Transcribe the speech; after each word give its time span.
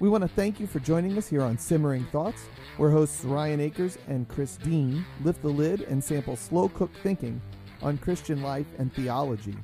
We 0.00 0.08
want 0.08 0.22
to 0.22 0.28
thank 0.28 0.60
you 0.60 0.68
for 0.68 0.78
joining 0.78 1.18
us 1.18 1.26
here 1.26 1.42
on 1.42 1.58
Simmering 1.58 2.04
Thoughts, 2.12 2.44
where 2.76 2.88
hosts 2.88 3.24
Ryan 3.24 3.60
Akers 3.60 3.98
and 4.06 4.28
Chris 4.28 4.56
Dean 4.56 5.04
lift 5.24 5.42
the 5.42 5.48
lid 5.48 5.80
and 5.82 6.02
sample 6.02 6.36
slow 6.36 6.68
cooked 6.68 6.96
thinking 6.98 7.40
on 7.82 7.98
Christian 7.98 8.40
life 8.40 8.66
and 8.78 8.92
theology. 8.94 9.56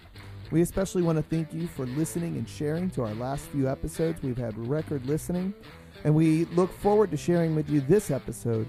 We 0.51 0.61
especially 0.61 1.02
want 1.02 1.19
to 1.19 1.23
thank 1.23 1.55
you 1.55 1.69
for 1.69 1.87
listening 1.87 2.37
and 2.37 2.48
sharing 2.48 2.91
to 2.91 3.02
our 3.05 3.15
last 3.15 3.47
few 3.47 3.69
episodes. 3.69 4.25
We've 4.25 4.37
had 4.37 4.59
record 4.59 5.07
listening, 5.07 5.55
and 6.02 6.12
we 6.12 6.46
look 6.46 6.73
forward 6.80 7.12
to 7.12 7.16
sharing 7.16 7.55
with 7.55 7.71
you 7.71 7.80
this 7.82 8.10
episode 8.10 8.66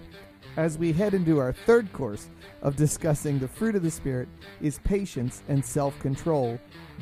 as 0.57 0.77
we 0.77 0.93
head 0.93 1.15
into 1.15 1.39
our 1.39 1.51
third 1.51 1.91
course 1.93 2.29
of 2.61 2.75
discussing 2.75 3.39
the 3.39 3.47
fruit 3.47 3.75
of 3.75 3.81
the 3.81 3.89
Spirit 3.89 4.29
is 4.61 4.77
patience 4.83 5.41
and 5.47 5.65
self 5.65 5.97
control. 5.99 6.59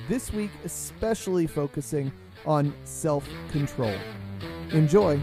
This 0.08 0.32
week, 0.32 0.52
especially 0.64 1.48
focusing 1.48 2.14
on 2.46 2.74
self 2.86 3.28
control. 3.52 3.96
Enjoy. 4.74 5.20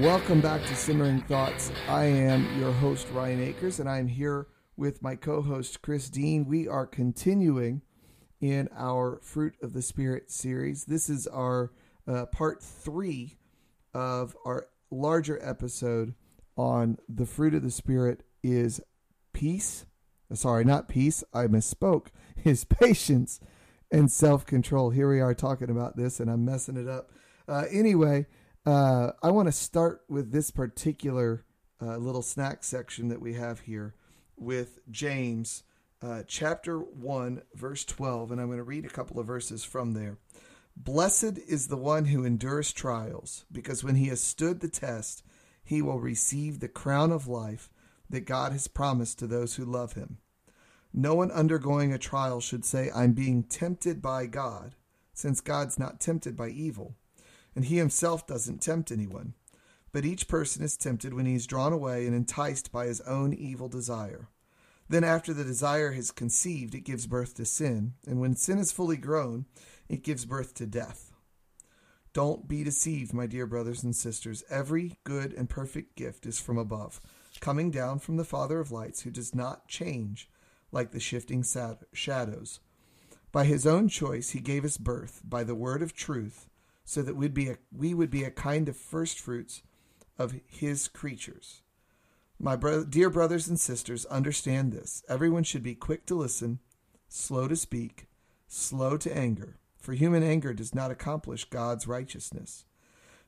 Welcome 0.00 0.40
back 0.40 0.62
to 0.62 0.74
Simmering 0.74 1.20
Thoughts. 1.22 1.70
I 1.88 2.04
am 2.04 2.58
your 2.58 2.72
host, 2.72 3.06
Ryan 3.12 3.42
Akers, 3.42 3.78
and 3.78 3.86
I'm 3.86 4.06
here 4.06 4.46
with 4.78 5.02
my 5.02 5.14
co 5.14 5.42
host, 5.42 5.82
Chris 5.82 6.08
Dean. 6.08 6.46
We 6.46 6.66
are 6.66 6.86
continuing 6.86 7.82
in 8.40 8.70
our 8.74 9.20
Fruit 9.22 9.56
of 9.60 9.74
the 9.74 9.82
Spirit 9.82 10.30
series. 10.30 10.86
This 10.86 11.10
is 11.10 11.26
our 11.26 11.70
uh, 12.06 12.24
part 12.26 12.62
three 12.62 13.36
of 13.92 14.34
our 14.46 14.68
larger 14.90 15.38
episode 15.42 16.14
on 16.56 16.98
the 17.08 17.26
fruit 17.26 17.54
of 17.54 17.62
the 17.62 17.70
Spirit 17.70 18.22
is 18.42 18.80
peace. 19.32 19.86
Sorry, 20.32 20.64
not 20.64 20.88
peace. 20.88 21.24
I 21.32 21.46
misspoke. 21.46 22.08
Is 22.44 22.64
patience 22.64 23.40
and 23.90 24.10
self 24.10 24.46
control. 24.46 24.90
Here 24.90 25.10
we 25.10 25.20
are 25.20 25.34
talking 25.34 25.70
about 25.70 25.96
this, 25.96 26.20
and 26.20 26.30
I'm 26.30 26.44
messing 26.44 26.76
it 26.76 26.88
up. 26.88 27.10
Uh, 27.48 27.64
anyway, 27.70 28.26
uh, 28.64 29.12
I 29.22 29.30
want 29.30 29.48
to 29.48 29.52
start 29.52 30.02
with 30.08 30.30
this 30.30 30.50
particular 30.50 31.44
uh, 31.82 31.96
little 31.96 32.22
snack 32.22 32.62
section 32.62 33.08
that 33.08 33.20
we 33.20 33.34
have 33.34 33.60
here 33.60 33.94
with 34.36 34.78
James 34.90 35.64
uh, 36.00 36.22
chapter 36.26 36.78
1, 36.78 37.42
verse 37.54 37.84
12, 37.84 38.30
and 38.30 38.40
I'm 38.40 38.46
going 38.46 38.58
to 38.58 38.64
read 38.64 38.84
a 38.84 38.90
couple 38.90 39.18
of 39.18 39.26
verses 39.26 39.64
from 39.64 39.94
there. 39.94 40.18
Blessed 40.80 41.38
is 41.46 41.68
the 41.68 41.76
one 41.76 42.06
who 42.06 42.24
endures 42.24 42.72
trials, 42.72 43.44
because 43.50 43.82
when 43.82 43.96
he 43.96 44.06
has 44.08 44.20
stood 44.20 44.60
the 44.60 44.68
test, 44.68 45.22
he 45.62 45.82
will 45.82 46.00
receive 46.00 46.60
the 46.60 46.68
crown 46.68 47.12
of 47.12 47.26
life 47.26 47.68
that 48.08 48.20
God 48.20 48.52
has 48.52 48.68
promised 48.68 49.18
to 49.18 49.26
those 49.26 49.56
who 49.56 49.64
love 49.64 49.94
him. 49.94 50.18
No 50.94 51.14
one 51.14 51.30
undergoing 51.30 51.92
a 51.92 51.98
trial 51.98 52.40
should 52.40 52.64
say, 52.64 52.90
I'm 52.94 53.12
being 53.12 53.42
tempted 53.42 54.00
by 54.00 54.26
God, 54.26 54.76
since 55.12 55.40
God's 55.40 55.78
not 55.78 56.00
tempted 56.00 56.36
by 56.36 56.48
evil 56.48 56.94
and 57.58 57.64
he 57.64 57.76
himself 57.76 58.24
doesn't 58.24 58.62
tempt 58.62 58.92
anyone. 58.92 59.34
But 59.90 60.04
each 60.04 60.28
person 60.28 60.62
is 60.62 60.76
tempted 60.76 61.12
when 61.12 61.26
he 61.26 61.34
is 61.34 61.44
drawn 61.44 61.72
away 61.72 62.06
and 62.06 62.14
enticed 62.14 62.70
by 62.70 62.86
his 62.86 63.00
own 63.00 63.34
evil 63.34 63.68
desire. 63.68 64.28
Then, 64.88 65.02
after 65.02 65.34
the 65.34 65.42
desire 65.42 65.90
has 65.90 66.12
conceived, 66.12 66.72
it 66.76 66.84
gives 66.84 67.08
birth 67.08 67.34
to 67.34 67.44
sin, 67.44 67.94
and 68.06 68.20
when 68.20 68.36
sin 68.36 68.58
is 68.58 68.70
fully 68.70 68.96
grown, 68.96 69.46
it 69.88 70.02
gives 70.02 70.24
birth 70.24 70.54
to 70.54 70.66
death. 70.66 71.12
Don't 72.12 72.48
be 72.48 72.64
deceived, 72.64 73.12
my 73.12 73.26
dear 73.26 73.46
brothers 73.46 73.82
and 73.82 73.94
sisters. 73.94 74.42
Every 74.50 74.98
good 75.04 75.32
and 75.32 75.48
perfect 75.48 75.96
gift 75.96 76.26
is 76.26 76.40
from 76.40 76.58
above, 76.58 77.00
coming 77.40 77.70
down 77.70 77.98
from 77.98 78.16
the 78.16 78.24
Father 78.24 78.60
of 78.60 78.72
lights, 78.72 79.02
who 79.02 79.10
does 79.10 79.34
not 79.34 79.68
change 79.68 80.28
like 80.72 80.90
the 80.90 81.00
shifting 81.00 81.44
shadows. 81.92 82.60
By 83.30 83.44
his 83.44 83.66
own 83.66 83.88
choice, 83.88 84.30
he 84.30 84.40
gave 84.40 84.64
us 84.64 84.78
birth 84.78 85.20
by 85.24 85.44
the 85.44 85.54
word 85.54 85.82
of 85.82 85.94
truth 85.94 86.48
so 86.84 87.02
that 87.02 87.16
we'd 87.16 87.34
be 87.34 87.50
a, 87.50 87.58
we 87.70 87.92
would 87.92 88.10
be 88.10 88.24
a 88.24 88.30
kind 88.30 88.68
of 88.68 88.76
first 88.76 89.20
fruits 89.20 89.62
of 90.18 90.34
his 90.46 90.88
creatures. 90.88 91.62
My 92.40 92.56
bro- 92.56 92.84
dear 92.84 93.10
brothers 93.10 93.46
and 93.46 93.60
sisters, 93.60 94.06
understand 94.06 94.72
this. 94.72 95.02
Everyone 95.08 95.42
should 95.42 95.62
be 95.62 95.74
quick 95.74 96.06
to 96.06 96.14
listen, 96.14 96.60
slow 97.08 97.46
to 97.48 97.56
speak, 97.56 98.06
slow 98.46 98.96
to 98.96 99.14
anger, 99.14 99.58
for 99.88 99.94
human 99.94 100.22
anger 100.22 100.52
does 100.52 100.74
not 100.74 100.90
accomplish 100.90 101.48
God's 101.48 101.86
righteousness. 101.86 102.66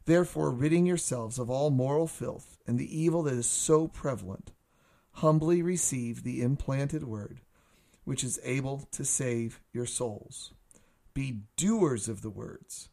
Therefore, 0.05 0.51
ridding 0.51 0.85
yourselves 0.85 1.39
of 1.39 1.49
all 1.49 1.71
moral 1.71 2.07
filth 2.07 2.59
and 2.67 2.79
the 2.79 3.01
evil 3.01 3.23
that 3.23 3.33
is 3.33 3.47
so 3.47 3.89
prevalent, 3.89 4.53
humbly 5.13 5.63
receive 5.63 6.23
the 6.23 6.43
implanted 6.43 7.05
word, 7.05 7.41
which 8.05 8.23
is 8.23 8.39
able 8.45 8.87
to 8.93 9.07
save 9.07 9.63
your 9.73 9.87
souls. 9.87 10.53
Be 11.15 11.45
doers 11.57 12.11
of 12.11 12.21
the 12.21 12.29
words 12.29 12.91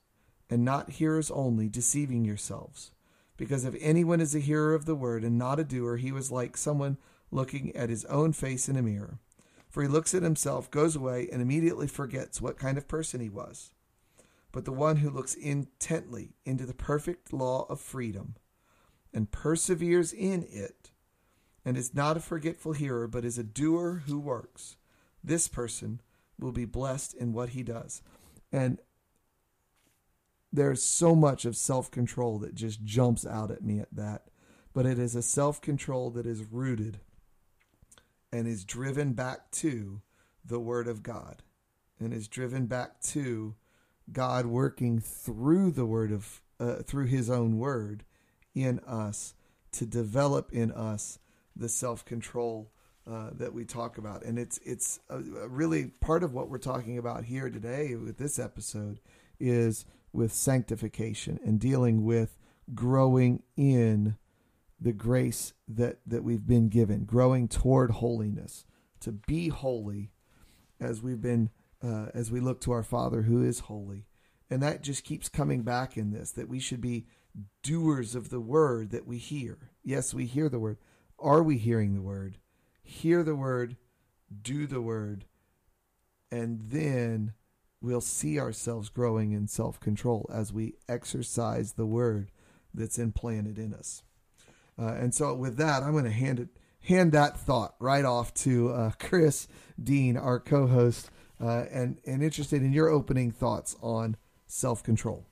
and 0.50 0.64
not 0.64 0.92
hearers 0.92 1.30
only, 1.30 1.68
deceiving 1.68 2.24
yourselves. 2.24 2.92
Because 3.36 3.66
if 3.66 3.76
anyone 3.82 4.22
is 4.22 4.34
a 4.34 4.40
hearer 4.40 4.76
of 4.76 4.86
the 4.86 4.96
word 4.96 5.26
and 5.26 5.38
not 5.38 5.60
a 5.60 5.66
doer, 5.66 5.98
he 5.98 6.14
was 6.14 6.32
like 6.32 6.56
someone 6.56 6.98
looking 7.32 7.76
at 7.76 7.90
his 7.90 8.06
own 8.06 8.32
face 8.32 8.70
in 8.70 8.78
a 8.78 8.82
mirror. 8.82 9.20
For 9.78 9.84
he 9.84 9.88
looks 9.88 10.16
at 10.16 10.24
himself, 10.24 10.72
goes 10.72 10.96
away, 10.96 11.30
and 11.32 11.40
immediately 11.40 11.86
forgets 11.86 12.42
what 12.42 12.58
kind 12.58 12.80
of 12.80 12.88
person 12.88 13.22
he 13.22 13.30
was. 13.30 13.74
But 14.52 14.66
the 14.66 14.72
one 14.72 14.96
who 14.96 15.10
looks 15.12 15.36
intently 15.36 16.34
into 16.46 16.66
the 16.66 16.74
perfect 16.74 17.32
law 17.32 17.68
of 17.70 17.80
freedom 17.80 18.38
and 19.14 19.30
perseveres 19.30 20.14
in 20.14 20.48
it, 20.50 20.90
and 21.64 21.78
is 21.78 21.94
not 21.94 22.18
a 22.18 22.22
forgetful 22.22 22.74
hearer, 22.74 23.08
but 23.08 23.24
is 23.24 23.38
a 23.38 23.44
doer 23.44 24.02
who 24.08 24.20
works, 24.20 24.78
this 25.24 25.48
person 25.48 26.02
will 26.40 26.52
be 26.52 26.66
blessed 26.66 27.14
in 27.14 27.32
what 27.32 27.50
he 27.50 27.62
does. 27.62 28.02
And 28.52 28.80
there's 30.52 30.82
so 30.82 31.14
much 31.14 31.46
of 31.46 31.56
self 31.56 31.92
control 31.92 32.40
that 32.40 32.56
just 32.56 32.84
jumps 32.84 33.28
out 33.28 33.52
at 33.52 33.64
me 33.64 33.80
at 33.80 33.94
that. 33.94 34.24
But 34.74 34.88
it 34.88 34.98
is 34.98 35.14
a 35.14 35.22
self 35.22 35.62
control 35.62 36.10
that 36.10 36.26
is 36.26 36.44
rooted 36.46 37.00
and 38.32 38.48
is 38.48 38.66
driven 38.66 39.14
back 39.14 39.52
to 39.52 40.02
the 40.44 40.60
Word 40.60 40.88
of 40.88 41.04
God 41.04 41.44
and 42.00 42.14
is 42.14 42.28
driven 42.28 42.66
back 42.66 43.02
to 43.02 43.56
God 44.12 44.46
working 44.46 45.00
through 45.00 45.72
the 45.72 45.86
Word 45.86 46.12
of, 46.12 46.42
uh, 46.60 46.76
through 46.84 47.06
His 47.08 47.30
own 47.30 47.58
Word 47.58 48.04
in 48.56 48.80
us 48.80 49.34
to 49.74 49.86
develop 49.86 50.52
in 50.52 50.72
us 50.72 51.20
the 51.56 51.70
self 51.70 52.06
control. 52.06 52.72
Uh, 53.10 53.30
that 53.32 53.54
we 53.54 53.64
talk 53.64 53.98
about, 53.98 54.26
and 54.26 54.38
it's 54.38 54.60
it's 54.66 55.00
a, 55.10 55.16
a 55.16 55.48
really 55.48 55.86
part 56.02 56.26
of 56.26 56.34
what 56.34 56.50
we're 56.50 56.58
talking 56.58 56.98
about 56.98 57.24
here 57.24 57.50
today 57.50 57.96
with 57.96 58.18
this 58.18 58.38
episode 58.38 59.00
is 59.40 59.86
with 60.12 60.34
sanctification 60.34 61.40
and 61.46 61.58
dealing 61.58 62.04
with 62.04 62.38
growing 62.74 63.44
in 63.56 64.18
the 64.80 64.94
grace 64.94 65.54
that, 65.68 66.00
that 66.06 66.24
we've 66.24 66.46
been 66.46 66.70
given, 66.70 67.06
growing 67.06 67.48
toward 67.48 67.92
holiness, 67.92 68.66
to 69.00 69.12
be 69.12 69.50
holy 69.50 70.12
as 70.80 71.02
we've 71.02 71.22
been, 71.22 71.50
uh, 71.84 72.08
as 72.14 72.32
we 72.32 72.40
look 72.40 72.62
to 72.62 72.72
our 72.72 72.84
Father 72.84 73.24
who 73.24 73.44
is 73.44 73.62
holy. 73.62 74.06
And 74.50 74.62
that 74.64 74.84
just 74.84 75.04
keeps 75.04 75.30
coming 75.30 75.64
back 75.64 75.98
in 75.98 76.12
this 76.12 76.32
that 76.32 76.48
we 76.48 76.60
should 76.60 76.82
be 76.82 77.08
doers 77.64 78.16
of 78.16 78.30
the 78.30 78.40
word 78.40 78.92
that 78.92 79.06
we 79.06 79.18
hear. 79.18 79.72
Yes, 79.84 80.14
we 80.14 80.26
hear 80.26 80.50
the 80.50 80.60
word. 80.60 80.78
Are 81.20 81.44
we 81.44 81.58
hearing 81.58 81.94
the 81.94 82.02
word? 82.02 82.38
Hear 82.82 83.24
the 83.24 83.36
word, 83.36 83.76
do 84.42 84.68
the 84.68 84.82
word, 84.82 85.26
and 86.32 86.70
then 86.70 87.34
we'll 87.82 88.02
see 88.02 88.40
ourselves 88.40 88.90
growing 88.90 89.32
in 89.32 89.48
self 89.48 89.80
control 89.80 90.30
as 90.34 90.54
we 90.54 90.76
exercise 90.88 91.74
the 91.74 91.86
word 91.86 92.32
that's 92.74 93.00
implanted 93.00 93.58
in 93.58 93.74
us. 93.74 94.04
Uh, 94.80 94.94
and 94.94 95.14
so, 95.14 95.34
with 95.34 95.58
that, 95.58 95.84
I'm 95.84 95.92
going 95.92 96.06
to 96.06 96.12
hand 96.12 96.40
it 96.40 96.50
hand 96.82 97.12
that 97.12 97.38
thought 97.38 97.76
right 97.80 98.06
off 98.06 98.34
to 98.34 98.70
uh, 98.70 98.92
Chris 99.00 99.48
Dean, 99.82 100.16
our 100.18 100.40
co-host, 100.40 101.10
uh, 101.42 101.66
and 101.72 102.00
and 102.06 102.24
interested 102.24 102.62
in 102.62 102.72
your 102.72 102.90
opening 102.90 103.32
thoughts 103.32 103.76
on 103.82 104.16
self 104.48 104.84
control. 104.84 105.26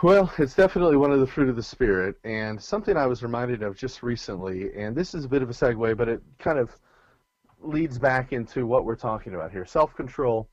Well, 0.00 0.32
it's 0.38 0.54
definitely 0.54 0.96
one 0.96 1.10
of 1.10 1.18
the 1.18 1.26
fruit 1.26 1.48
of 1.48 1.56
the 1.56 1.62
spirit, 1.62 2.16
and 2.22 2.62
something 2.62 2.96
I 2.96 3.06
was 3.06 3.24
reminded 3.24 3.64
of 3.64 3.76
just 3.76 4.04
recently. 4.04 4.72
And 4.76 4.94
this 4.94 5.12
is 5.12 5.24
a 5.24 5.28
bit 5.28 5.42
of 5.42 5.50
a 5.50 5.52
segue, 5.52 5.96
but 5.96 6.08
it 6.08 6.22
kind 6.38 6.58
of 6.58 6.70
leads 7.60 7.98
back 7.98 8.32
into 8.32 8.64
what 8.64 8.84
we're 8.84 8.94
talking 8.94 9.34
about 9.34 9.50
here. 9.50 9.66
Self 9.66 9.94
control 9.96 10.48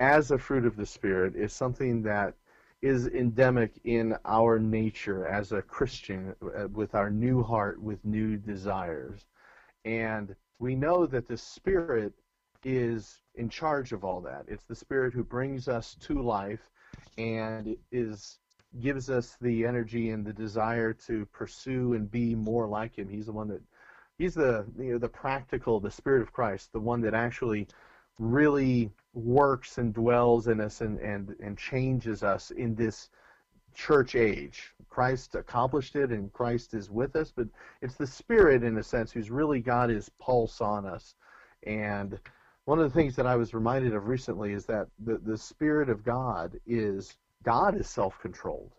as 0.00 0.30
a 0.30 0.38
fruit 0.38 0.66
of 0.66 0.76
the 0.76 0.84
Spirit 0.84 1.34
is 1.34 1.52
something 1.52 2.02
that 2.02 2.34
is 2.82 3.06
endemic 3.08 3.78
in 3.84 4.16
our 4.24 4.58
nature 4.58 5.26
as 5.26 5.52
a 5.52 5.62
Christian 5.62 6.34
uh, 6.42 6.68
with 6.68 6.94
our 6.94 7.10
new 7.10 7.42
heart, 7.42 7.80
with 7.82 8.04
new 8.04 8.36
desires. 8.36 9.26
And 9.84 10.34
we 10.58 10.74
know 10.74 11.06
that 11.06 11.28
the 11.28 11.36
Spirit 11.36 12.14
is 12.64 13.20
in 13.34 13.48
charge 13.48 13.92
of 13.92 14.04
all 14.04 14.20
that. 14.22 14.44
It's 14.48 14.64
the 14.64 14.74
Spirit 14.74 15.12
who 15.12 15.24
brings 15.24 15.68
us 15.68 15.96
to 16.02 16.22
life 16.22 16.60
and 17.18 17.76
is 17.92 18.38
gives 18.78 19.10
us 19.10 19.36
the 19.40 19.66
energy 19.66 20.10
and 20.10 20.24
the 20.24 20.32
desire 20.32 20.92
to 20.92 21.26
pursue 21.26 21.94
and 21.94 22.10
be 22.10 22.34
more 22.34 22.68
like 22.68 22.96
him. 22.96 23.08
He's 23.08 23.26
the 23.26 23.32
one 23.32 23.48
that 23.48 23.60
he's 24.18 24.34
the 24.34 24.64
you 24.78 24.92
know 24.92 24.98
the 24.98 25.08
practical, 25.08 25.80
the 25.80 25.90
spirit 25.90 26.22
of 26.22 26.32
Christ, 26.32 26.72
the 26.72 26.80
one 26.80 27.00
that 27.00 27.14
actually 27.14 27.66
really 28.18 28.90
works 29.12 29.78
and 29.78 29.92
dwells 29.92 30.48
in 30.48 30.60
us 30.60 30.80
and 30.80 30.98
and 31.00 31.34
and 31.40 31.58
changes 31.58 32.22
us 32.22 32.50
in 32.52 32.74
this 32.74 33.10
church 33.74 34.14
age. 34.14 34.72
Christ 34.88 35.34
accomplished 35.34 35.96
it 35.96 36.10
and 36.10 36.32
Christ 36.32 36.74
is 36.74 36.90
with 36.90 37.14
us, 37.16 37.32
but 37.34 37.46
it's 37.82 37.94
the 37.94 38.06
spirit 38.06 38.64
in 38.64 38.78
a 38.78 38.82
sense 38.82 39.12
who's 39.12 39.30
really 39.30 39.60
got 39.60 39.90
his 39.90 40.08
pulse 40.18 40.60
on 40.60 40.84
us. 40.86 41.14
And 41.64 42.18
one 42.64 42.78
of 42.78 42.84
the 42.84 42.94
things 42.94 43.16
that 43.16 43.26
I 43.26 43.36
was 43.36 43.54
reminded 43.54 43.94
of 43.94 44.06
recently 44.06 44.52
is 44.52 44.64
that 44.66 44.88
the, 45.04 45.18
the 45.18 45.36
Spirit 45.36 45.88
of 45.88 46.04
God 46.04 46.58
is 46.66 47.16
God 47.42 47.76
is 47.76 47.88
self-controlled, 47.88 48.72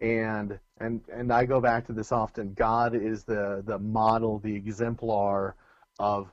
and 0.00 0.58
and 0.80 1.00
and 1.12 1.32
I 1.32 1.44
go 1.44 1.60
back 1.60 1.86
to 1.86 1.92
this 1.92 2.12
often. 2.12 2.54
God 2.54 2.94
is 2.94 3.24
the 3.24 3.62
the 3.66 3.78
model, 3.78 4.38
the 4.38 4.54
exemplar 4.54 5.56
of 5.98 6.32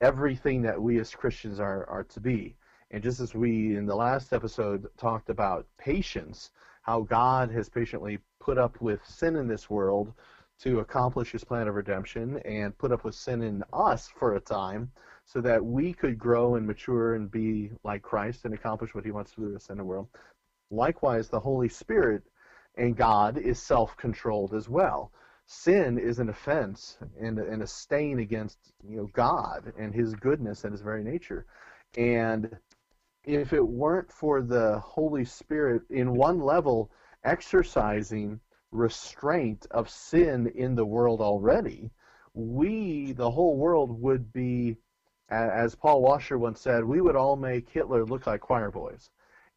everything 0.00 0.62
that 0.62 0.80
we 0.80 0.98
as 0.98 1.14
Christians 1.14 1.60
are 1.60 1.88
are 1.88 2.04
to 2.04 2.20
be. 2.20 2.56
And 2.90 3.02
just 3.02 3.20
as 3.20 3.34
we 3.34 3.76
in 3.76 3.86
the 3.86 3.94
last 3.94 4.32
episode 4.32 4.86
talked 4.96 5.30
about 5.30 5.66
patience, 5.78 6.50
how 6.82 7.02
God 7.02 7.50
has 7.52 7.68
patiently 7.68 8.18
put 8.40 8.58
up 8.58 8.80
with 8.80 9.00
sin 9.06 9.36
in 9.36 9.46
this 9.46 9.70
world 9.70 10.12
to 10.62 10.80
accomplish 10.80 11.30
his 11.30 11.44
plan 11.44 11.68
of 11.68 11.74
redemption 11.74 12.38
and 12.44 12.76
put 12.76 12.92
up 12.92 13.04
with 13.04 13.14
sin 13.14 13.42
in 13.42 13.62
us 13.72 14.08
for 14.18 14.34
a 14.34 14.40
time 14.40 14.90
so 15.24 15.40
that 15.40 15.64
we 15.64 15.92
could 15.92 16.18
grow 16.18 16.56
and 16.56 16.66
mature 16.66 17.14
and 17.14 17.30
be 17.30 17.70
like 17.84 18.02
Christ 18.02 18.44
and 18.44 18.52
accomplish 18.52 18.94
what 18.94 19.04
he 19.04 19.10
wants 19.10 19.32
to 19.32 19.40
do 19.40 19.58
in 19.70 19.78
the 19.78 19.84
world. 19.84 20.08
Likewise, 20.70 21.28
the 21.28 21.40
Holy 21.40 21.68
Spirit 21.68 22.22
and 22.76 22.96
God 22.96 23.38
is 23.38 23.62
self-controlled 23.62 24.54
as 24.54 24.68
well. 24.68 25.12
Sin 25.46 25.98
is 25.98 26.18
an 26.18 26.28
offense 26.28 26.98
and, 27.20 27.38
and 27.38 27.62
a 27.62 27.66
stain 27.66 28.20
against 28.20 28.58
you 28.86 28.96
know 28.96 29.10
God 29.12 29.72
and 29.78 29.92
His 29.92 30.14
goodness 30.14 30.64
and 30.64 30.72
His 30.72 30.80
very 30.80 31.02
nature. 31.02 31.46
And 31.96 32.56
if 33.24 33.52
it 33.52 33.66
weren't 33.66 34.10
for 34.10 34.40
the 34.40 34.78
Holy 34.80 35.24
Spirit, 35.24 35.82
in 35.90 36.14
one 36.14 36.40
level, 36.40 36.90
exercising 37.22 38.40
restraint 38.72 39.66
of 39.70 39.90
sin 39.90 40.46
in 40.54 40.74
the 40.74 40.86
world 40.86 41.20
already, 41.20 41.90
we, 42.34 43.12
the 43.12 43.30
whole 43.30 43.56
world, 43.56 44.00
would 44.00 44.32
be, 44.32 44.76
as 45.28 45.74
Paul 45.74 46.02
Washer 46.02 46.38
once 46.38 46.60
said, 46.60 46.84
we 46.84 47.00
would 47.00 47.16
all 47.16 47.36
make 47.36 47.68
Hitler 47.68 48.04
look 48.04 48.26
like 48.26 48.40
choir 48.40 48.70
boys. 48.70 49.10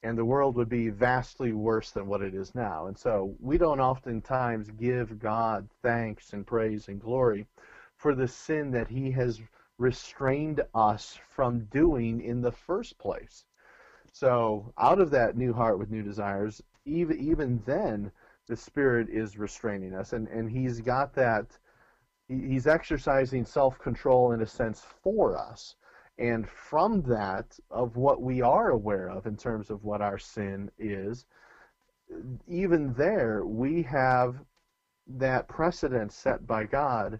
And 0.03 0.17
the 0.17 0.25
world 0.25 0.55
would 0.57 0.69
be 0.69 0.89
vastly 0.89 1.53
worse 1.53 1.91
than 1.91 2.07
what 2.07 2.21
it 2.21 2.35
is 2.35 2.53
now. 2.53 2.87
And 2.87 2.97
so 2.97 3.35
we 3.39 3.57
don't 3.57 3.79
oftentimes 3.79 4.69
give 4.71 5.17
God 5.19 5.69
thanks 5.81 6.33
and 6.33 6.45
praise 6.45 6.89
and 6.89 6.99
glory 6.99 7.47
for 7.95 8.13
the 8.13 8.27
sin 8.27 8.71
that 8.71 8.89
He 8.89 9.11
has 9.11 9.41
restrained 9.77 10.61
us 10.75 11.17
from 11.29 11.65
doing 11.65 12.21
in 12.21 12.41
the 12.41 12.51
first 12.51 12.97
place. 12.97 13.45
So 14.13 14.71
out 14.77 14.99
of 14.99 15.09
that 15.11 15.35
new 15.35 15.53
heart 15.53 15.79
with 15.79 15.89
new 15.89 16.03
desires, 16.03 16.61
even 16.85 17.19
even 17.19 17.63
then, 17.65 18.11
the 18.47 18.55
Spirit 18.55 19.09
is 19.09 19.39
restraining 19.39 19.95
us, 19.95 20.13
and 20.13 20.27
and 20.27 20.49
He's 20.49 20.81
got 20.81 21.15
that. 21.15 21.57
He's 22.27 22.67
exercising 22.67 23.43
self-control 23.43 24.31
in 24.31 24.41
a 24.41 24.45
sense 24.45 24.81
for 25.01 25.35
us, 25.35 25.75
and 26.19 26.47
from 26.47 27.01
that 27.03 27.59
of 27.71 27.97
what 27.97 28.21
we 28.21 28.41
are 28.41 28.69
aware 28.69 29.09
of 29.09 29.25
in 29.25 29.35
terms 29.35 29.69
of 29.69 29.83
what 29.83 30.01
our 30.01 30.19
sin 30.19 30.71
is, 30.77 31.25
even 32.47 32.93
there 32.93 33.43
we 33.43 33.81
have 33.81 34.35
that 35.07 35.47
precedent 35.47 36.11
set 36.11 36.45
by 36.45 36.65
God 36.65 37.19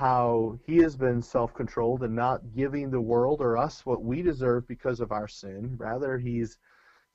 how 0.00 0.58
he 0.64 0.78
has 0.78 0.96
been 0.96 1.20
self-controlled 1.20 2.02
and 2.02 2.16
not 2.16 2.54
giving 2.56 2.90
the 2.90 3.00
world 3.00 3.42
or 3.42 3.58
us 3.58 3.84
what 3.84 4.02
we 4.02 4.22
deserve 4.22 4.66
because 4.66 4.98
of 4.98 5.12
our 5.12 5.28
sin. 5.28 5.74
Rather, 5.76 6.16
he's, 6.16 6.56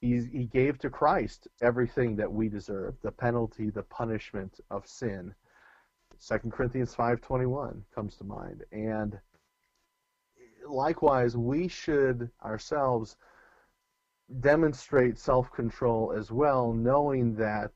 he's 0.01 0.27
he 0.27 0.45
gave 0.45 0.77
to 0.77 0.91
Christ 0.91 1.47
everything 1.63 2.15
that 2.15 2.31
we 2.31 2.47
deserve, 2.47 2.93
the 3.01 3.11
penalty, 3.11 3.71
the 3.71 3.81
punishment 3.81 4.59
of 4.69 4.85
sin. 4.85 5.33
2 6.27 6.51
Corinthians 6.51 6.93
5:21 6.93 7.81
comes 7.95 8.17
to 8.17 8.23
mind. 8.23 8.63
And 8.71 9.19
likewise, 10.69 11.35
we 11.35 11.67
should 11.67 12.29
ourselves 12.43 13.17
demonstrate 14.41 15.17
self-control 15.17 16.13
as 16.15 16.31
well, 16.31 16.71
knowing 16.71 17.33
that 17.37 17.71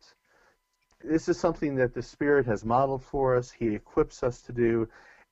this 1.04 1.30
is 1.30 1.40
something 1.40 1.75
that 1.75 1.94
the 1.94 2.01
Spirit 2.01 2.46
has 2.46 2.66
modeled 2.66 3.04
for 3.04 3.36
us. 3.36 3.51
He 3.51 3.68
equips 3.68 4.24
us 4.24 4.42
to 4.44 4.51
do, 4.51 4.88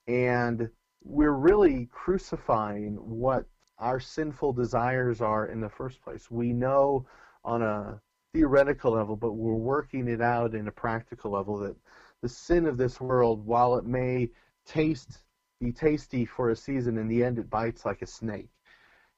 and 0.07 0.69
we're 1.03 1.31
really 1.31 1.87
crucifying 1.91 2.95
what 2.95 3.45
our 3.79 3.99
sinful 3.99 4.53
desires 4.53 5.21
are 5.21 5.47
in 5.47 5.61
the 5.61 5.69
first 5.69 6.01
place. 6.01 6.31
We 6.31 6.53
know 6.53 7.05
on 7.43 7.61
a 7.61 8.01
theoretical 8.33 8.93
level, 8.93 9.15
but 9.15 9.33
we're 9.33 9.53
working 9.53 10.07
it 10.07 10.21
out 10.21 10.55
in 10.55 10.67
a 10.67 10.71
practical 10.71 11.31
level 11.31 11.57
that 11.59 11.75
the 12.21 12.29
sin 12.29 12.65
of 12.65 12.77
this 12.77 12.99
world, 12.99 13.45
while 13.45 13.75
it 13.75 13.85
may 13.85 14.29
taste 14.65 15.19
be 15.59 15.71
tasty 15.71 16.25
for 16.25 16.49
a 16.49 16.55
season, 16.55 16.97
in 16.97 17.07
the 17.07 17.23
end 17.23 17.39
it 17.39 17.49
bites 17.49 17.85
like 17.85 18.01
a 18.01 18.07
snake. 18.07 18.49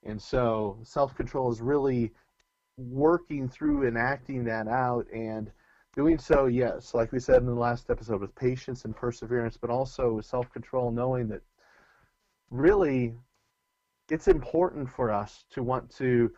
And 0.04 0.22
so 0.22 0.80
self-control 0.84 1.52
is 1.52 1.62
really 1.62 2.12
working 2.78 3.50
through 3.50 3.88
and 3.88 3.98
acting 3.98 4.46
that 4.46 4.68
out 4.68 5.06
and 5.14 5.52
Doing 5.96 6.20
so, 6.20 6.46
yes, 6.46 6.94
like 6.94 7.12
we 7.12 7.20
said 7.20 7.38
in 7.38 7.48
the 7.48 7.54
last 7.54 7.90
episode, 7.90 8.22
with 8.22 8.36
patience 8.36 8.86
and 8.86 8.96
perseverance, 8.96 9.58
but 9.58 9.70
also 9.70 10.14
with 10.14 10.26
self 10.26 10.52
control, 10.52 10.92
knowing 10.92 11.28
that 11.30 11.42
really 12.52 13.16
it's 14.10 14.28
important 14.28 14.90
for 14.90 15.12
us 15.12 15.46
to 15.52 15.64
want 15.64 15.90
to 15.98 16.32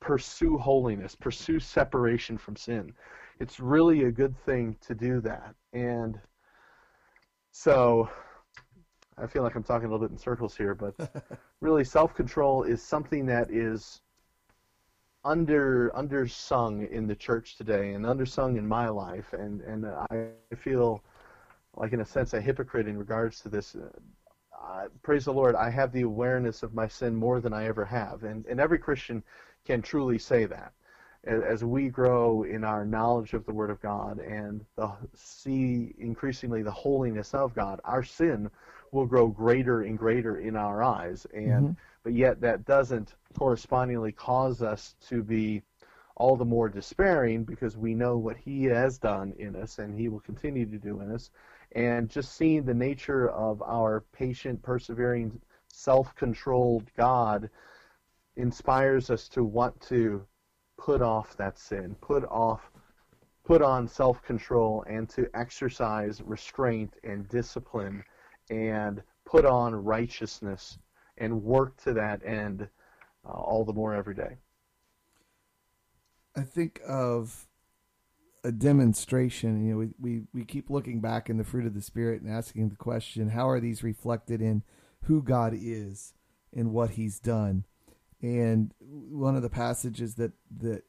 pursue 0.00 0.58
holiness, 0.58 1.14
pursue 1.14 1.58
separation 1.58 2.38
from 2.38 2.56
sin. 2.56 2.92
It's 3.40 3.60
really 3.60 4.04
a 4.04 4.12
good 4.12 4.36
thing 4.44 4.76
to 4.82 4.94
do 4.94 5.20
that. 5.22 5.54
And 5.72 6.18
so 7.50 8.08
I 9.18 9.26
feel 9.26 9.42
like 9.42 9.54
I'm 9.54 9.62
talking 9.62 9.86
a 9.86 9.90
little 9.90 10.06
bit 10.06 10.12
in 10.12 10.18
circles 10.18 10.56
here, 10.56 10.74
but 10.74 10.94
really 11.60 11.84
self 11.84 12.14
control 12.14 12.62
is 12.62 12.82
something 12.82 13.26
that 13.26 13.50
is 13.50 14.00
under 15.24 15.90
undersung 15.94 16.88
in 16.90 17.06
the 17.06 17.14
church 17.14 17.56
today 17.56 17.94
and 17.94 18.04
undersung 18.04 18.58
in 18.58 18.66
my 18.66 18.88
life. 18.88 19.32
And 19.32 19.60
and 19.62 19.86
I 19.86 20.32
feel 20.56 21.02
like 21.76 21.92
in 21.92 22.00
a 22.00 22.04
sense 22.04 22.34
a 22.34 22.40
hypocrite 22.40 22.88
in 22.88 22.98
regards 22.98 23.40
to 23.40 23.48
this. 23.48 23.76
Uh, 23.76 24.88
praise 25.02 25.26
the 25.26 25.32
Lord 25.32 25.54
I 25.54 25.68
have 25.70 25.92
the 25.92 26.02
awareness 26.02 26.62
of 26.62 26.74
my 26.74 26.88
sin 26.88 27.14
more 27.14 27.40
than 27.40 27.52
I 27.52 27.66
ever 27.66 27.84
have. 27.84 28.24
And 28.24 28.46
and 28.46 28.60
every 28.60 28.78
Christian 28.78 29.22
can 29.64 29.82
truly 29.82 30.18
say 30.18 30.46
that 30.46 30.72
as 31.26 31.64
we 31.64 31.88
grow 31.88 32.42
in 32.42 32.64
our 32.64 32.84
knowledge 32.84 33.32
of 33.32 33.46
the 33.46 33.52
Word 33.52 33.70
of 33.70 33.80
God 33.80 34.18
and 34.18 34.64
the, 34.76 34.90
see 35.14 35.94
increasingly 35.98 36.62
the 36.62 36.70
holiness 36.70 37.34
of 37.34 37.54
God, 37.54 37.80
our 37.84 38.02
sin 38.02 38.50
will 38.92 39.06
grow 39.06 39.26
greater 39.26 39.82
and 39.82 39.98
greater 39.98 40.38
in 40.38 40.56
our 40.56 40.82
eyes. 40.82 41.26
And 41.34 41.52
mm-hmm. 41.52 41.72
but 42.02 42.12
yet 42.12 42.40
that 42.42 42.64
doesn't 42.64 43.14
correspondingly 43.38 44.12
cause 44.12 44.62
us 44.62 44.94
to 45.08 45.22
be 45.22 45.62
all 46.16 46.36
the 46.36 46.44
more 46.44 46.68
despairing 46.68 47.42
because 47.44 47.76
we 47.76 47.94
know 47.94 48.16
what 48.16 48.36
he 48.36 48.64
has 48.64 48.98
done 48.98 49.32
in 49.38 49.56
us 49.56 49.78
and 49.78 49.98
he 49.98 50.08
will 50.08 50.20
continue 50.20 50.66
to 50.66 50.78
do 50.78 51.00
in 51.00 51.10
us. 51.10 51.30
And 51.72 52.08
just 52.08 52.36
seeing 52.36 52.64
the 52.64 52.74
nature 52.74 53.30
of 53.30 53.60
our 53.62 54.04
patient, 54.12 54.62
persevering, 54.62 55.40
self-controlled 55.68 56.84
God 56.96 57.50
inspires 58.36 59.10
us 59.10 59.28
to 59.30 59.42
want 59.42 59.80
to 59.82 60.24
put 60.78 61.02
off 61.02 61.36
that 61.36 61.58
sin, 61.58 61.96
put 62.00 62.24
off 62.24 62.70
put 63.44 63.60
on 63.60 63.86
self-control 63.86 64.84
and 64.88 65.08
to 65.10 65.28
exercise 65.34 66.22
restraint 66.22 66.94
and 67.04 67.28
discipline 67.28 68.02
and 68.48 69.02
put 69.26 69.44
on 69.44 69.74
righteousness 69.74 70.78
and 71.18 71.42
work 71.42 71.76
to 71.76 71.92
that 71.92 72.24
end 72.24 72.66
uh, 73.26 73.30
all 73.30 73.64
the 73.64 73.72
more 73.72 73.94
every 73.94 74.14
day. 74.14 74.38
I 76.36 76.40
think 76.40 76.80
of 76.88 77.46
a 78.42 78.50
demonstration. 78.50 79.64
You 79.66 79.72
know, 79.72 79.78
we, 79.78 79.90
we, 79.98 80.22
we 80.32 80.44
keep 80.44 80.70
looking 80.70 81.00
back 81.00 81.30
in 81.30 81.36
the 81.36 81.44
fruit 81.44 81.66
of 81.66 81.74
the 81.74 81.82
Spirit 81.82 82.22
and 82.22 82.30
asking 82.30 82.70
the 82.70 82.76
question, 82.76 83.30
how 83.30 83.48
are 83.48 83.60
these 83.60 83.82
reflected 83.82 84.40
in 84.40 84.62
who 85.04 85.22
God 85.22 85.52
is 85.54 86.14
and 86.52 86.72
what 86.72 86.90
He's 86.90 87.20
done? 87.20 87.64
And 88.22 88.72
one 88.78 89.36
of 89.36 89.42
the 89.42 89.50
passages 89.50 90.14
that, 90.14 90.32
that 90.58 90.82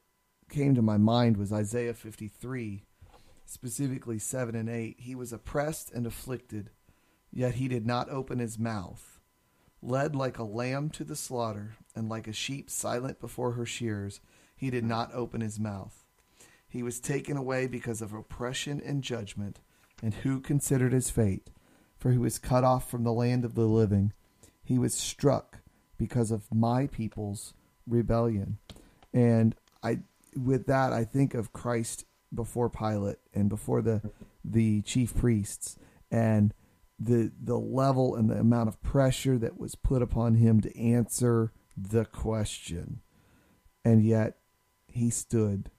came 0.50 0.75
to 0.75 0.82
my 0.82 0.98
mind 0.98 1.38
was 1.38 1.51
Isaiah 1.51 1.94
53, 1.94 2.86
specifically 3.46 4.20
7 4.20 4.55
and 4.55 4.70
8. 4.70 4.98
He 5.00 5.15
was 5.15 5.34
oppressed 5.34 5.91
and 5.91 6.08
afflicted 6.08 6.70
Yet 7.36 7.55
he 7.55 7.67
did 7.67 7.86
not 7.86 8.10
open 8.10 8.39
his 8.39 8.58
mouth. 8.58 9.20
Led 9.82 10.15
like 10.15 10.39
a 10.39 10.44
lamb 10.44 10.89
to 10.91 11.03
the 11.03 11.17
slaughter, 11.17 11.75
and 11.94 12.08
like 12.08 12.29
a 12.29 12.34
sheep 12.34 12.70
silent 12.70 13.20
before 13.20 13.51
her 13.51 13.65
shears, 13.65 14.22
he 14.55 14.70
did 14.70 14.86
not 14.86 15.13
open 15.13 15.41
his 15.41 15.60
mouth. 15.60 16.05
He 16.67 16.82
was 16.82 17.01
taken 17.01 17.36
away 17.36 17.67
because 17.67 18.01
of 18.01 18.13
oppression 18.13 18.82
and 18.84 19.03
judgment. 19.03 19.60
And 20.01 20.13
who 20.13 20.39
considered 20.39 20.94
his 20.94 21.10
fate? 21.10 21.50
For 21.98 22.12
he 22.12 22.17
was 22.17 22.39
cut 22.39 22.63
off 22.63 22.89
from 22.89 23.03
the 23.03 23.13
land 23.13 23.44
of 23.44 23.55
the 23.55 23.65
living. 23.65 24.13
He 24.63 24.79
was 24.79 24.94
struck 24.94 25.60
because 25.98 26.32
of 26.32 26.54
my 26.54 26.88
people's 26.88 27.54
rebellion. 27.88 28.58
And 29.14 29.56
I 29.84 30.00
with 30.36 30.66
that 30.68 30.92
I 30.92 31.04
think 31.04 31.34
of 31.34 31.54
Christ 31.54 32.06
before 32.34 32.70
Pilate 32.70 33.20
and 33.34 33.50
before 33.50 33.82
the 33.82 34.02
the 34.44 34.82
chief 34.82 35.16
priests 35.16 35.78
and 36.12 36.54
the 37.00 37.32
the 37.42 37.58
level 37.58 38.16
and 38.16 38.30
the 38.30 38.40
amount 38.40 38.70
of 38.70 38.82
pressure 38.82 39.38
that 39.38 39.60
was 39.60 39.75
put 39.75 40.02
upon 40.02 40.36
him 40.36 40.62
to 40.62 40.80
answer 40.80 41.52
the 41.78 42.06
question. 42.06 43.02
And 43.84 44.04
yet 44.04 44.38
he 44.88 45.10
stood 45.10 45.70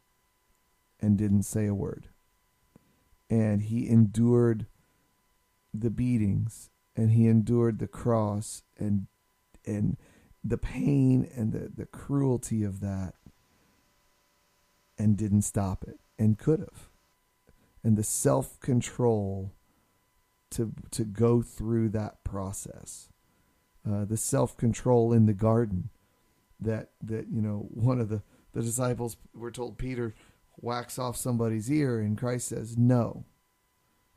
and 1.00 1.16
didn't 1.16 1.42
say 1.42 1.66
a 1.66 1.74
word. 1.74 2.08
And 3.28 3.62
he 3.62 3.88
endured 3.88 4.66
the 5.74 5.90
beatings 5.90 6.70
and 6.94 7.10
he 7.10 7.26
endured 7.26 7.78
the 7.78 7.88
cross 7.88 8.62
and 8.78 9.06
and 9.66 9.96
the 10.44 10.58
pain 10.58 11.28
and 11.34 11.52
the, 11.52 11.70
the 11.74 11.86
cruelty 11.86 12.62
of 12.62 12.80
that 12.80 13.14
and 14.98 15.16
didn't 15.16 15.42
stop 15.42 15.84
it 15.84 15.98
and 16.18 16.38
could 16.38 16.60
have. 16.60 16.88
And 17.82 17.96
the 17.96 18.04
self 18.04 18.58
control 18.60 19.52
to 20.50 20.72
to 20.92 21.04
go 21.04 21.42
through 21.42 21.90
that 21.90 22.24
process. 22.24 23.08
Uh, 23.88 24.04
the 24.04 24.16
self 24.16 24.56
control 24.56 25.12
in 25.12 25.26
the 25.26 25.32
garden 25.32 25.90
that 26.60 26.90
that 27.02 27.28
you 27.30 27.40
know 27.40 27.66
one 27.70 28.00
of 28.00 28.08
the 28.08 28.22
the 28.52 28.62
disciples 28.62 29.16
were 29.34 29.50
told 29.50 29.78
Peter 29.78 30.14
whacks 30.56 30.98
off 30.98 31.16
somebody's 31.16 31.70
ear 31.70 32.00
and 32.00 32.18
Christ 32.18 32.48
says 32.48 32.76
no. 32.76 33.24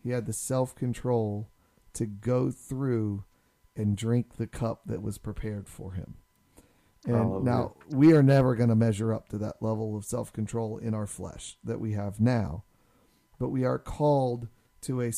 He 0.02 0.12
had 0.12 0.26
the 0.26 0.34
self 0.34 0.74
control 0.76 1.50
to 1.94 2.06
go 2.06 2.50
through 2.50 3.26
and 3.80 3.98
drink 3.98 4.36
the 4.38 4.48
cup 4.48 4.82
that 4.86 5.02
was 5.02 5.18
prepared 5.18 5.68
for 5.68 5.94
him. 5.94 6.16
And 7.06 7.46
now 7.46 7.76
we 7.90 8.14
are 8.14 8.22
never 8.22 8.56
going 8.56 8.70
to 8.70 8.76
measure 8.76 9.14
up 9.14 9.30
to 9.30 9.38
that 9.38 9.62
level 9.62 9.96
of 9.96 10.04
self 10.04 10.34
control 10.34 10.78
in 10.78 10.94
our 10.94 11.08
flesh 11.08 11.58
that 11.64 11.80
we 11.80 11.94
have 11.94 12.20
now, 12.20 12.66
but 13.40 13.50
we 13.50 13.64
are 13.64 13.80
called 13.80 14.50
to 14.82 15.02
a 15.02 15.12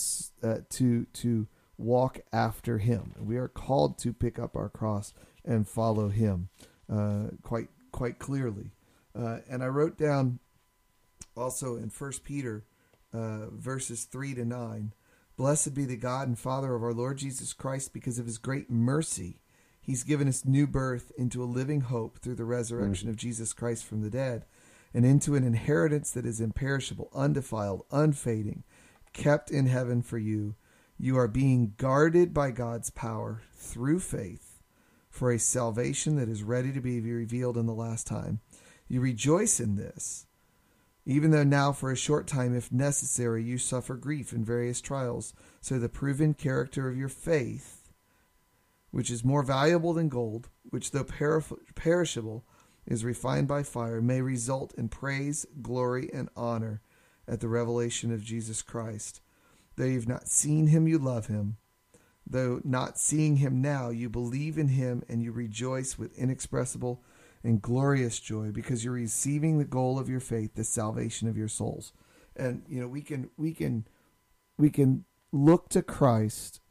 uh, 0.43 0.57
to 0.69 1.05
to 1.05 1.47
walk 1.77 2.19
after 2.31 2.77
Him. 2.77 3.15
We 3.19 3.37
are 3.37 3.47
called 3.47 3.97
to 3.99 4.13
pick 4.13 4.37
up 4.37 4.55
our 4.55 4.69
cross 4.69 5.13
and 5.43 5.67
follow 5.67 6.09
Him 6.09 6.49
uh, 6.87 7.29
quite 7.41 7.69
quite 7.91 8.19
clearly. 8.19 8.71
Uh, 9.17 9.39
and 9.49 9.63
I 9.63 9.67
wrote 9.67 9.97
down 9.97 10.39
also 11.35 11.75
in 11.75 11.89
First 11.89 12.23
Peter 12.23 12.63
uh, 13.11 13.49
verses 13.49 14.03
three 14.03 14.35
to 14.35 14.45
nine. 14.45 14.93
Blessed 15.41 15.73
be 15.73 15.85
the 15.85 15.97
God 15.97 16.27
and 16.27 16.37
Father 16.37 16.75
of 16.75 16.83
our 16.83 16.93
Lord 16.93 17.17
Jesus 17.17 17.51
Christ, 17.51 17.93
because 17.93 18.19
of 18.19 18.27
His 18.27 18.37
great 18.37 18.69
mercy 18.69 19.39
He's 19.81 20.03
given 20.03 20.27
us 20.27 20.45
new 20.45 20.67
birth 20.67 21.11
into 21.17 21.43
a 21.43 21.45
living 21.45 21.81
hope 21.81 22.19
through 22.19 22.35
the 22.35 22.45
resurrection 22.45 23.07
mm. 23.07 23.09
of 23.09 23.15
Jesus 23.15 23.51
Christ 23.51 23.83
from 23.83 24.03
the 24.03 24.11
dead, 24.11 24.45
and 24.93 25.03
into 25.03 25.33
an 25.33 25.43
inheritance 25.43 26.11
that 26.11 26.27
is 26.27 26.39
imperishable, 26.39 27.09
undefiled, 27.11 27.87
unfading, 27.89 28.63
kept 29.13 29.49
in 29.49 29.65
heaven 29.65 30.03
for 30.03 30.19
you. 30.19 30.53
You 30.99 31.17
are 31.17 31.27
being 31.27 31.73
guarded 31.75 32.35
by 32.35 32.51
God's 32.51 32.91
power 32.91 33.41
through 33.55 34.01
faith 34.01 34.59
for 35.09 35.31
a 35.31 35.39
salvation 35.39 36.17
that 36.17 36.29
is 36.29 36.43
ready 36.43 36.71
to 36.71 36.81
be 36.81 37.01
revealed 37.01 37.57
in 37.57 37.65
the 37.65 37.73
last 37.73 38.05
time. 38.05 38.41
You 38.87 39.01
rejoice 39.01 39.59
in 39.59 39.75
this, 39.75 40.27
even 41.05 41.31
though 41.31 41.43
now, 41.43 41.71
for 41.71 41.91
a 41.91 41.97
short 41.97 42.27
time, 42.27 42.55
if 42.55 42.71
necessary, 42.71 43.43
you 43.43 43.57
suffer 43.57 43.95
grief 43.95 44.33
in 44.33 44.45
various 44.45 44.81
trials, 44.81 45.33
so 45.59 45.79
the 45.79 45.89
proven 45.89 46.33
character 46.33 46.87
of 46.87 46.97
your 46.97 47.09
faith 47.09 47.81
which 48.91 49.09
is 49.09 49.23
more 49.23 49.41
valuable 49.41 49.93
than 49.93 50.09
gold, 50.09 50.49
which 50.69 50.91
though 50.91 51.05
perishable 51.75 52.45
is 52.85 53.05
refined 53.05 53.47
by 53.47 53.63
fire, 53.63 54.01
may 54.01 54.21
result 54.21 54.73
in 54.77 54.89
praise, 54.89 55.45
glory, 55.61 56.09
and 56.13 56.29
honor 56.35 56.81
at 57.27 57.39
the 57.39 57.47
revelation 57.47 58.13
of 58.13 58.23
Jesus 58.23 58.61
Christ. 58.61 59.21
Though 59.77 59.85
you've 59.85 60.07
not 60.07 60.27
seen 60.27 60.67
him, 60.67 60.87
you 60.87 60.97
love 60.97 61.27
him. 61.27 61.57
Though 62.27 62.61
not 62.63 62.99
seeing 62.99 63.37
him 63.37 63.61
now, 63.61 63.89
you 63.89 64.09
believe 64.09 64.57
in 64.57 64.67
him 64.69 65.03
and 65.07 65.23
you 65.23 65.31
rejoice 65.31 65.97
with 65.97 66.17
inexpressible 66.17 67.01
and 67.43 67.61
glorious 67.61 68.19
joy 68.19 68.51
because 68.51 68.83
you're 68.83 68.93
receiving 68.93 69.57
the 69.57 69.65
goal 69.65 69.97
of 69.97 70.09
your 70.09 70.19
faith, 70.19 70.55
the 70.55 70.63
salvation 70.63 71.27
of 71.27 71.37
your 71.37 71.47
souls. 71.47 71.93
And 72.35 72.63
you 72.67 72.79
know, 72.79 72.87
we 72.87 73.01
can 73.01 73.29
we 73.37 73.53
can 73.53 73.87
we 74.57 74.69
can 74.69 75.05
look 75.31 75.69
to 75.69 75.81
Christ 75.81 76.61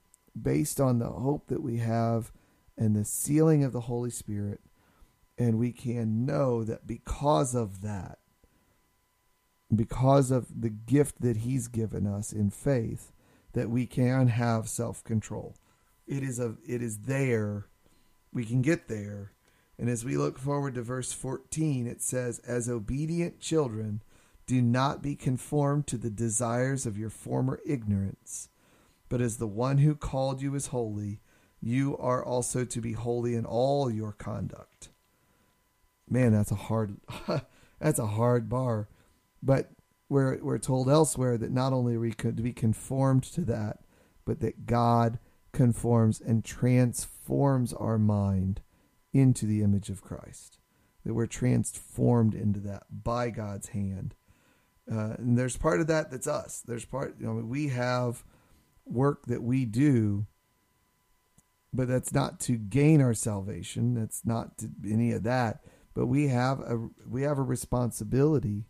based 0.41 0.81
on 0.81 0.99
the 0.99 1.09
hope 1.09 1.49
that 1.49 1.63
we 1.63 1.79
have 1.79 2.33
and 2.77 2.97
the 2.97 3.05
sealing 3.05 3.65
of 3.65 3.73
the 3.73 3.83
Holy 3.83 4.11
Spirit. 4.11 4.61
And 5.37 5.59
we 5.59 5.73
can 5.73 6.27
know 6.27 6.65
that 6.65 6.87
because 6.87 7.55
of 7.55 7.81
that, 7.83 8.19
because 9.75 10.31
of 10.31 10.61
the 10.61 10.69
gift 10.69 11.21
that 11.21 11.39
He's 11.39 11.67
given 11.69 12.07
us 12.07 12.33
in 12.33 12.51
faith, 12.51 13.13
that 13.53 13.71
we 13.71 13.87
can 13.87 14.29
have 14.29 14.69
self 14.69 15.03
control. 15.03 15.57
It 16.07 16.23
is 16.23 16.39
a 16.39 16.57
it 16.67 16.83
is 16.83 17.01
there. 17.01 17.67
We 18.33 18.45
can 18.45 18.63
get 18.63 18.89
there. 18.89 19.33
And 19.81 19.91
as 19.91 20.05
we 20.05 20.17
look 20.17 20.39
forward 20.39 20.75
to 20.75 20.83
verse 20.83 21.13
14, 21.13 21.89
it 21.89 22.01
says, 22.01 22.39
As 22.41 22.69
obedient 22.69 23.41
children, 23.41 24.03
do 24.47 24.63
not 24.63 25.03
be 25.03 25.17
conformed 25.17 25.89
to 25.89 25.97
the 25.97 26.11
desires 26.11 26.87
of 26.87 26.97
your 26.97 27.11
former 27.11 27.59
ignorance 27.67 28.51
but 29.11 29.21
as 29.21 29.37
the 29.37 29.47
one 29.47 29.79
who 29.79 29.95
called 29.95 30.41
you 30.41 30.55
is 30.55 30.69
holy, 30.69 31.21
you 31.61 31.99
are 31.99 32.25
also 32.25 32.65
to 32.65 32.81
be 32.81 32.93
holy 32.93 33.35
in 33.35 33.45
all 33.45 33.91
your 33.91 34.13
conduct. 34.13 34.89
Man, 36.09 36.33
that's 36.33 36.53
a 36.53 36.55
hard 36.55 36.97
that's 37.79 37.99
a 37.99 38.07
hard 38.07 38.49
bar. 38.49 38.89
But 39.43 39.73
we're 40.09 40.39
we're 40.43 40.59
told 40.59 40.89
elsewhere 40.89 41.37
that 41.37 41.51
not 41.51 41.73
only 41.73 41.97
are 41.97 42.01
we 42.01 42.13
to 42.13 42.33
be 42.33 42.53
conformed 42.53 43.25
to 43.25 43.43
that, 43.43 43.81
but 44.25 44.41
that 44.41 44.67
God 44.67 45.19
conforms 45.53 46.21
and 46.21 46.45
transforms 46.45 47.73
our 47.73 47.99
mind 47.99 48.61
into 49.13 49.47
the 49.47 49.63
image 49.63 49.91
of 49.91 50.03
Christ. 50.03 50.59
That 51.05 51.15
we're 51.15 51.27
transformed 51.27 52.35
into 52.35 52.61
that 52.61 52.85
by 52.91 53.31
God's 53.31 53.69
hand. 53.69 54.15
Uh, 54.91 55.15
and 55.19 55.39
there's 55.39 55.57
part 55.57 55.81
of 55.81 55.87
that 55.87 56.11
that's 56.11 56.27
us. 56.27 56.63
There's 56.67 56.85
part, 56.85 57.17
you 57.19 57.27
know, 57.27 57.35
we 57.35 57.69
have 57.69 58.25
work 58.85 59.27
that 59.27 59.43
we 59.43 59.65
do, 59.65 60.27
but 61.73 61.89
that's 61.89 62.13
not 62.13 62.41
to 62.41 62.57
gain 62.57 63.01
our 63.01 63.15
salvation. 63.15 63.95
That's 63.95 64.27
not 64.27 64.59
to 64.59 64.71
any 64.89 65.13
of 65.13 65.23
that. 65.23 65.65
But 65.95 66.07
we 66.07 66.29
have 66.29 66.61
a 66.61 66.89
we 67.09 67.23
have 67.23 67.39
a 67.39 67.43
responsibility 67.43 68.67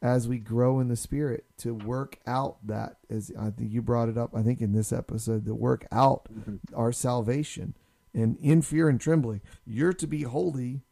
as 0.00 0.28
we 0.28 0.38
grow 0.38 0.80
in 0.80 0.88
the 0.88 0.96
spirit 0.96 1.44
to 1.58 1.74
work 1.74 2.18
out 2.26 2.58
that 2.66 2.96
as 3.10 3.32
I 3.38 3.50
think 3.50 3.72
you 3.72 3.82
brought 3.82 4.08
it 4.08 4.18
up 4.18 4.34
I 4.34 4.42
think 4.42 4.60
in 4.60 4.72
this 4.72 4.92
episode 4.92 5.44
to 5.46 5.54
work 5.54 5.86
out 5.90 6.28
mm-hmm. 6.32 6.56
our 6.74 6.92
salvation 6.92 7.74
and 8.14 8.36
in 8.38 8.62
fear 8.62 8.88
and 8.88 9.00
trembling 9.00 9.40
you're 9.64 9.92
to 9.92 10.06
be 10.06 10.22
holy 10.22 10.82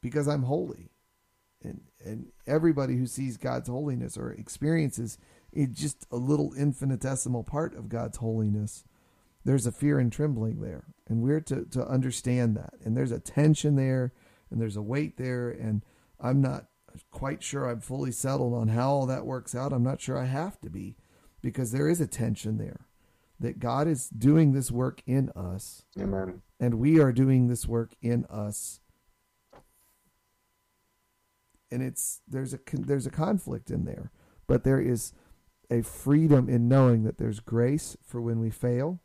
because 0.00 0.28
I'm 0.28 0.44
holy 0.44 0.90
and 1.62 1.82
and 2.04 2.32
everybody 2.46 2.96
who 2.96 3.06
sees 3.06 3.36
God's 3.36 3.68
holiness 3.68 4.16
or 4.16 4.32
experiences 4.32 5.18
it 5.52 5.72
just 5.72 6.06
a 6.10 6.16
little 6.16 6.54
infinitesimal 6.54 7.44
part 7.44 7.74
of 7.76 7.88
God's 7.88 8.18
holiness. 8.18 8.84
There's 9.44 9.66
a 9.66 9.72
fear 9.72 9.98
and 9.98 10.10
trembling 10.10 10.60
there. 10.60 10.84
And 11.08 11.22
we're 11.22 11.40
to, 11.42 11.66
to 11.66 11.86
understand 11.86 12.56
that. 12.56 12.74
And 12.84 12.96
there's 12.96 13.12
a 13.12 13.20
tension 13.20 13.76
there 13.76 14.12
and 14.50 14.60
there's 14.60 14.76
a 14.76 14.82
weight 14.82 15.18
there. 15.18 15.50
And 15.50 15.84
I'm 16.18 16.40
not 16.40 16.66
quite 17.10 17.42
sure 17.42 17.68
I'm 17.68 17.80
fully 17.80 18.12
settled 18.12 18.54
on 18.54 18.68
how 18.68 18.90
all 18.90 19.06
that 19.06 19.26
works 19.26 19.54
out. 19.54 19.72
I'm 19.72 19.82
not 19.82 20.00
sure 20.00 20.18
I 20.18 20.26
have 20.26 20.60
to 20.62 20.70
be 20.70 20.96
because 21.42 21.72
there 21.72 21.88
is 21.88 22.00
a 22.00 22.06
tension 22.06 22.56
there 22.56 22.86
that 23.42 23.58
God 23.58 23.86
is 23.88 24.08
doing 24.08 24.52
this 24.52 24.70
work 24.70 25.02
in 25.06 25.30
us. 25.30 25.84
Amen. 26.00 26.42
And 26.58 26.74
we 26.74 27.00
are 27.00 27.12
doing 27.12 27.48
this 27.48 27.66
work 27.66 27.94
in 28.00 28.24
us. 28.26 28.80
And 31.70 31.82
it's 31.82 32.20
there's 32.28 32.54
a 32.54 32.60
there's 32.72 33.06
a 33.06 33.10
conflict 33.10 33.70
in 33.70 33.84
there, 33.84 34.10
but 34.46 34.62
there 34.64 34.80
is 34.80 35.12
a 35.70 35.82
freedom 35.82 36.48
in 36.48 36.68
knowing 36.68 37.02
that 37.04 37.18
there's 37.18 37.40
grace 37.40 37.96
for 38.04 38.20
when 38.20 38.38
we 38.40 38.50
fail 38.50 39.00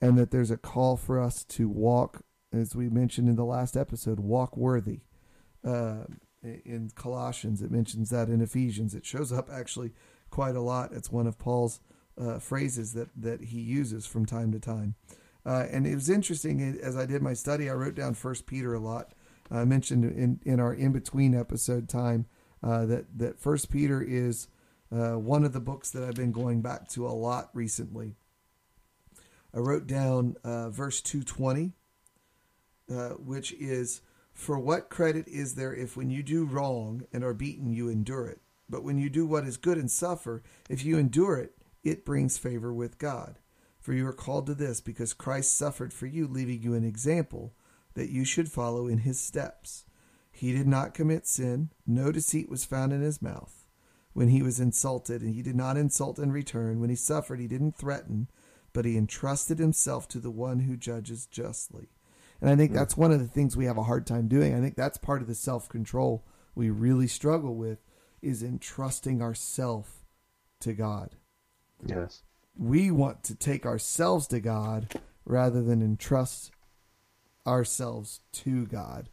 and 0.00 0.16
that 0.16 0.30
there's 0.30 0.50
a 0.50 0.56
call 0.56 0.96
for 0.96 1.20
us 1.20 1.44
to 1.44 1.68
walk, 1.68 2.22
as 2.52 2.74
we 2.74 2.88
mentioned 2.88 3.28
in 3.28 3.36
the 3.36 3.44
last 3.44 3.76
episode, 3.76 4.20
walk 4.20 4.56
worthy. 4.56 5.00
Uh, 5.64 6.04
in 6.42 6.90
Colossians, 6.94 7.60
it 7.62 7.70
mentions 7.70 8.10
that 8.10 8.28
in 8.28 8.40
Ephesians. 8.40 8.94
It 8.94 9.04
shows 9.04 9.32
up 9.32 9.50
actually 9.52 9.92
quite 10.30 10.54
a 10.54 10.60
lot. 10.60 10.92
It's 10.92 11.10
one 11.10 11.26
of 11.26 11.36
Paul's 11.36 11.80
uh, 12.20 12.38
phrases 12.38 12.92
that, 12.92 13.08
that 13.16 13.40
he 13.44 13.60
uses 13.60 14.06
from 14.06 14.26
time 14.26 14.52
to 14.52 14.60
time. 14.60 14.94
Uh, 15.46 15.66
and 15.70 15.86
it 15.86 15.94
was 15.94 16.10
interesting 16.10 16.78
as 16.82 16.96
I 16.96 17.06
did 17.06 17.22
my 17.22 17.34
study, 17.34 17.70
I 17.70 17.74
wrote 17.74 17.94
down 17.94 18.14
First 18.14 18.46
Peter 18.46 18.74
a 18.74 18.80
lot. 18.80 19.12
I 19.50 19.64
mentioned 19.64 20.04
in, 20.04 20.40
in 20.44 20.60
our 20.60 20.74
in 20.74 20.92
between 20.92 21.34
episode 21.34 21.88
time 21.88 22.26
Uh, 22.60 22.86
that 22.86 23.04
that 23.16 23.38
First 23.38 23.70
Peter 23.70 24.02
is 24.02 24.48
uh, 24.90 25.14
one 25.14 25.46
of 25.46 25.52
the 25.52 25.60
books 25.60 25.90
that 25.90 26.02
I've 26.02 26.20
been 26.22 26.32
going 26.32 26.60
back 26.60 26.88
to 26.88 27.06
a 27.06 27.14
lot 27.14 27.50
recently. 27.54 28.16
I 29.54 29.58
wrote 29.58 29.86
down 29.86 30.34
uh, 30.42 30.68
verse 30.70 31.00
two 31.00 31.22
twenty, 31.22 31.74
uh, 32.90 33.10
which 33.10 33.52
is, 33.52 34.02
"For 34.32 34.58
what 34.58 34.90
credit 34.90 35.28
is 35.28 35.54
there 35.54 35.72
if 35.72 35.96
when 35.96 36.10
you 36.10 36.24
do 36.24 36.44
wrong 36.44 37.06
and 37.12 37.22
are 37.22 37.32
beaten 37.34 37.72
you 37.72 37.88
endure 37.88 38.26
it? 38.26 38.40
But 38.68 38.82
when 38.82 38.98
you 38.98 39.08
do 39.08 39.24
what 39.24 39.46
is 39.46 39.56
good 39.56 39.78
and 39.78 39.90
suffer, 39.90 40.42
if 40.68 40.84
you 40.84 40.98
endure 40.98 41.36
it, 41.36 41.52
it 41.82 42.04
brings 42.04 42.38
favor 42.38 42.72
with 42.72 42.98
God." 42.98 43.38
For 43.78 43.92
you 43.92 44.06
are 44.06 44.12
called 44.12 44.46
to 44.46 44.54
this 44.54 44.80
because 44.80 45.14
Christ 45.14 45.56
suffered 45.56 45.92
for 45.92 46.06
you, 46.06 46.26
leaving 46.26 46.60
you 46.60 46.74
an 46.74 46.84
example 46.84 47.54
that 47.94 48.10
you 48.10 48.24
should 48.24 48.50
follow 48.50 48.86
in 48.86 48.98
his 48.98 49.18
steps. 49.18 49.84
He 50.30 50.52
did 50.52 50.68
not 50.68 50.94
commit 50.94 51.26
sin, 51.26 51.70
no 51.86 52.12
deceit 52.12 52.48
was 52.48 52.64
found 52.64 52.92
in 52.92 53.00
his 53.00 53.22
mouth. 53.22 53.66
When 54.12 54.28
he 54.28 54.42
was 54.42 54.60
insulted, 54.60 55.22
and 55.22 55.34
he 55.34 55.42
did 55.42 55.56
not 55.56 55.76
insult 55.76 56.18
in 56.18 56.32
return. 56.32 56.80
When 56.80 56.90
he 56.90 56.96
suffered, 56.96 57.40
he 57.40 57.46
didn't 57.48 57.76
threaten, 57.76 58.28
but 58.72 58.84
he 58.84 58.96
entrusted 58.96 59.58
himself 59.58 60.06
to 60.08 60.20
the 60.20 60.30
one 60.30 60.60
who 60.60 60.76
judges 60.76 61.26
justly. 61.26 61.88
And 62.40 62.48
I 62.50 62.56
think 62.56 62.72
that's 62.72 62.96
one 62.96 63.12
of 63.12 63.20
the 63.20 63.26
things 63.26 63.56
we 63.56 63.64
have 63.64 63.78
a 63.78 63.84
hard 63.84 64.06
time 64.06 64.28
doing. 64.28 64.54
I 64.54 64.60
think 64.60 64.76
that's 64.76 64.98
part 64.98 65.22
of 65.22 65.28
the 65.28 65.34
self 65.34 65.68
control 65.68 66.24
we 66.54 66.70
really 66.70 67.08
struggle 67.08 67.54
with 67.54 67.84
is 68.22 68.42
entrusting 68.42 69.22
ourselves 69.22 70.04
to 70.60 70.72
God. 70.72 71.16
Yes 71.86 72.22
we 72.58 72.90
want 72.90 73.22
to 73.22 73.34
take 73.34 73.64
ourselves 73.64 74.26
to 74.26 74.40
God 74.40 74.98
rather 75.24 75.62
than 75.62 75.80
entrust 75.80 76.50
ourselves 77.46 78.20
to 78.32 78.66
God, 78.66 79.08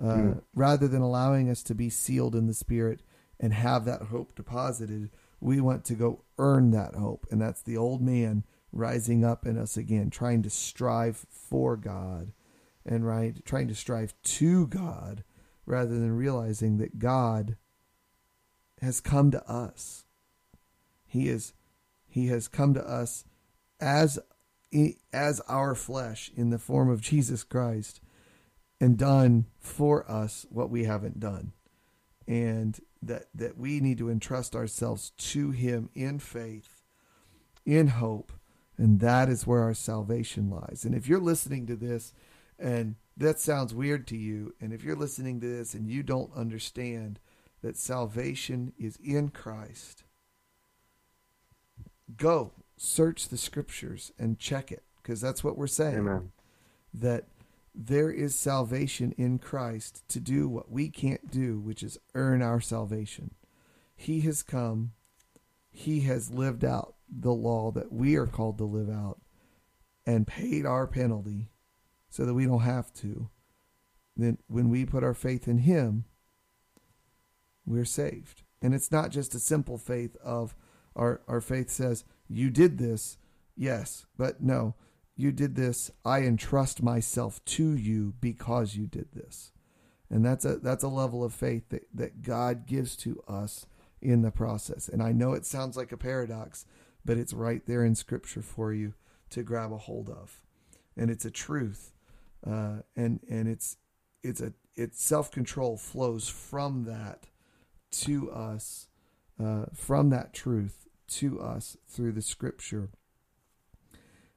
uh, 0.00 0.04
mm. 0.04 0.42
rather 0.54 0.86
than 0.86 1.00
allowing 1.00 1.48
us 1.48 1.62
to 1.64 1.74
be 1.74 1.88
sealed 1.88 2.36
in 2.36 2.46
the 2.46 2.54
Spirit 2.54 3.00
and 3.40 3.54
have 3.54 3.86
that 3.86 4.02
hope 4.02 4.34
deposited. 4.34 5.10
We 5.40 5.60
want 5.60 5.84
to 5.86 5.94
go 5.94 6.22
earn 6.38 6.70
that 6.72 6.94
hope, 6.94 7.26
and 7.30 7.40
that's 7.40 7.62
the 7.62 7.76
old 7.76 8.02
man 8.02 8.44
rising 8.70 9.24
up 9.24 9.46
in 9.46 9.58
us 9.58 9.76
again, 9.76 10.10
trying 10.10 10.42
to 10.42 10.50
strive 10.50 11.26
for 11.30 11.76
God, 11.76 12.32
and 12.84 13.06
right, 13.06 13.44
trying 13.44 13.68
to 13.68 13.74
strive 13.74 14.14
to 14.22 14.66
God, 14.66 15.24
rather 15.66 15.94
than 15.94 16.16
realizing 16.16 16.76
that 16.78 16.98
God 16.98 17.56
has 18.80 19.00
come 19.00 19.30
to 19.30 19.50
us. 19.50 20.04
He 21.06 21.28
is 21.28 21.52
he 22.12 22.26
has 22.26 22.46
come 22.46 22.74
to 22.74 22.86
us 22.86 23.24
as 23.80 24.18
as 25.12 25.40
our 25.48 25.74
flesh 25.74 26.30
in 26.36 26.50
the 26.50 26.58
form 26.58 26.90
of 26.90 27.00
Jesus 27.00 27.42
Christ 27.42 28.00
and 28.78 28.98
done 28.98 29.46
for 29.58 30.10
us 30.10 30.44
what 30.50 30.68
we 30.68 30.84
haven't 30.84 31.20
done. 31.20 31.52
And 32.28 32.78
that 33.02 33.24
that 33.34 33.56
we 33.56 33.80
need 33.80 33.96
to 33.98 34.10
entrust 34.10 34.54
ourselves 34.54 35.12
to 35.16 35.52
him 35.52 35.88
in 35.94 36.18
faith, 36.18 36.82
in 37.64 37.88
hope, 37.88 38.30
and 38.76 39.00
that 39.00 39.30
is 39.30 39.46
where 39.46 39.62
our 39.62 39.74
salvation 39.74 40.50
lies. 40.50 40.84
And 40.84 40.94
if 40.94 41.08
you're 41.08 41.18
listening 41.18 41.66
to 41.66 41.76
this 41.76 42.12
and 42.58 42.96
that 43.16 43.40
sounds 43.40 43.74
weird 43.74 44.06
to 44.08 44.18
you, 44.18 44.54
and 44.60 44.70
if 44.74 44.84
you're 44.84 44.96
listening 44.96 45.40
to 45.40 45.46
this 45.46 45.72
and 45.72 45.88
you 45.88 46.02
don't 46.02 46.36
understand 46.36 47.18
that 47.62 47.78
salvation 47.78 48.74
is 48.78 48.98
in 49.02 49.30
Christ, 49.30 50.04
go 52.16 52.52
search 52.76 53.28
the 53.28 53.36
scriptures 53.36 54.12
and 54.18 54.38
check 54.38 54.72
it 54.72 54.82
because 55.02 55.20
that's 55.20 55.44
what 55.44 55.56
we're 55.56 55.66
saying. 55.66 55.98
Amen. 55.98 56.32
That 56.92 57.26
there 57.74 58.10
is 58.10 58.34
salvation 58.34 59.14
in 59.16 59.38
Christ 59.38 60.06
to 60.08 60.20
do 60.20 60.48
what 60.48 60.70
we 60.70 60.88
can't 60.88 61.30
do, 61.30 61.58
which 61.58 61.82
is 61.82 61.98
earn 62.14 62.42
our 62.42 62.60
salvation. 62.60 63.34
He 63.94 64.20
has 64.22 64.42
come, 64.42 64.92
He 65.70 66.00
has 66.00 66.30
lived 66.30 66.64
out 66.64 66.94
the 67.08 67.32
law 67.32 67.70
that 67.72 67.92
we 67.92 68.16
are 68.16 68.26
called 68.26 68.58
to 68.58 68.64
live 68.64 68.90
out 68.90 69.20
and 70.06 70.26
paid 70.26 70.66
our 70.66 70.86
penalty 70.86 71.48
so 72.10 72.24
that 72.24 72.34
we 72.34 72.46
don't 72.46 72.60
have 72.60 72.92
to. 72.94 73.30
Then, 74.16 74.38
when 74.48 74.68
we 74.68 74.84
put 74.84 75.04
our 75.04 75.14
faith 75.14 75.48
in 75.48 75.58
Him, 75.58 76.04
we're 77.64 77.84
saved. 77.84 78.42
And 78.60 78.74
it's 78.74 78.92
not 78.92 79.10
just 79.10 79.34
a 79.34 79.40
simple 79.40 79.78
faith 79.78 80.16
of, 80.22 80.54
our, 80.96 81.22
our 81.28 81.40
faith 81.40 81.70
says, 81.70 82.04
You 82.28 82.50
did 82.50 82.78
this, 82.78 83.18
yes, 83.56 84.06
but 84.16 84.42
no, 84.42 84.74
you 85.16 85.32
did 85.32 85.54
this. 85.54 85.90
I 86.04 86.20
entrust 86.20 86.82
myself 86.82 87.44
to 87.46 87.76
you 87.76 88.14
because 88.20 88.76
you 88.76 88.86
did 88.86 89.12
this. 89.12 89.52
And 90.10 90.24
that's 90.24 90.44
a 90.44 90.56
that's 90.56 90.84
a 90.84 90.88
level 90.88 91.24
of 91.24 91.32
faith 91.32 91.70
that, 91.70 91.86
that 91.94 92.22
God 92.22 92.66
gives 92.66 92.96
to 92.96 93.22
us 93.26 93.66
in 94.00 94.22
the 94.22 94.30
process. 94.30 94.88
And 94.88 95.02
I 95.02 95.12
know 95.12 95.32
it 95.32 95.46
sounds 95.46 95.76
like 95.76 95.92
a 95.92 95.96
paradox, 95.96 96.66
but 97.04 97.16
it's 97.16 97.32
right 97.32 97.64
there 97.66 97.84
in 97.84 97.94
scripture 97.94 98.42
for 98.42 98.72
you 98.72 98.94
to 99.30 99.42
grab 99.42 99.72
a 99.72 99.78
hold 99.78 100.10
of. 100.10 100.42
And 100.96 101.10
it's 101.10 101.24
a 101.24 101.30
truth. 101.30 101.92
Uh, 102.46 102.80
and 102.96 103.20
and 103.30 103.48
it's 103.48 103.78
it's 104.22 104.40
a 104.40 104.52
it's 104.74 105.02
self-control 105.02 105.76
flows 105.76 106.28
from 106.28 106.84
that 106.84 107.28
to 107.90 108.30
us 108.30 108.88
uh, 109.42 109.66
from 109.74 110.10
that 110.10 110.32
truth 110.32 110.86
to 111.08 111.40
us 111.40 111.76
through 111.88 112.12
the 112.12 112.22
scripture. 112.22 112.90